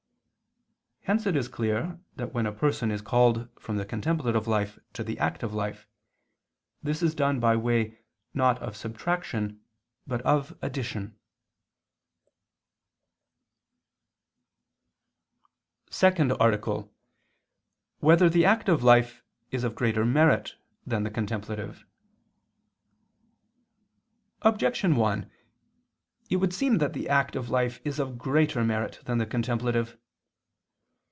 Hence 1.05 1.25
it 1.25 1.35
is 1.35 1.47
clear 1.49 1.99
that 2.15 2.31
when 2.33 2.45
a 2.45 2.53
person 2.53 2.89
is 2.91 3.01
called 3.01 3.49
from 3.59 3.75
the 3.75 3.83
contemplative 3.85 4.47
life 4.47 4.77
to 4.93 5.03
the 5.03 5.17
active 5.19 5.51
life, 5.53 5.85
this 6.83 7.01
is 7.03 7.15
done 7.15 7.37
by 7.39 7.55
way 7.55 7.97
not 8.35 8.59
of 8.61 8.77
subtraction 8.77 9.61
but 10.07 10.21
of 10.21 10.55
addition._______________________ 10.61 11.17
SECOND 15.93 16.31
ARTICLE 16.33 16.77
[II 16.77 16.85
II, 16.85 16.87
Q. 16.87 16.89
182, 17.99 18.05
Art. 18.07 18.17
2] 18.19 18.23
Whether 18.23 18.29
the 18.29 18.45
Active 18.45 18.83
Life 18.83 19.23
Is 19.49 19.63
of 19.65 19.75
Greater 19.75 20.05
Merit 20.05 20.55
Than 20.85 21.03
the 21.03 21.11
Contemplative? 21.11 21.83
Objection 24.43 24.95
1: 24.95 25.29
It 26.29 26.37
would 26.37 26.53
seem 26.53 26.77
that 26.77 26.93
the 26.93 27.09
active 27.09 27.49
life 27.49 27.81
is 27.83 27.99
of 27.99 28.17
greater 28.19 28.63
merit 28.63 29.01
than 29.03 29.17
the 29.17 29.25
contemplative. 29.25 29.97